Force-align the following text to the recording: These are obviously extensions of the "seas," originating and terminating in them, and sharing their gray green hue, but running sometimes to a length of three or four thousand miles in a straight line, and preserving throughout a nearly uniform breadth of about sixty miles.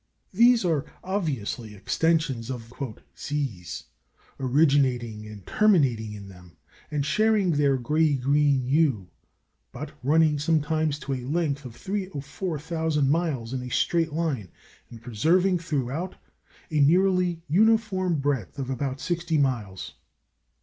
These 0.33 0.65
are 0.65 0.83
obviously 1.03 1.75
extensions 1.75 2.49
of 2.49 2.69
the 2.79 2.95
"seas," 3.13 3.83
originating 4.39 5.27
and 5.27 5.45
terminating 5.45 6.13
in 6.13 6.27
them, 6.27 6.53
and 6.89 7.05
sharing 7.05 7.51
their 7.51 7.77
gray 7.77 8.15
green 8.15 8.61
hue, 8.63 9.09
but 9.71 9.91
running 10.01 10.39
sometimes 10.39 10.97
to 11.01 11.13
a 11.13 11.21
length 11.23 11.65
of 11.65 11.75
three 11.75 12.07
or 12.07 12.21
four 12.23 12.57
thousand 12.57 13.11
miles 13.11 13.53
in 13.53 13.61
a 13.61 13.69
straight 13.69 14.11
line, 14.11 14.49
and 14.89 15.03
preserving 15.03 15.59
throughout 15.59 16.15
a 16.71 16.79
nearly 16.79 17.43
uniform 17.47 18.15
breadth 18.15 18.57
of 18.57 18.71
about 18.71 18.99
sixty 18.99 19.37
miles. 19.37 19.93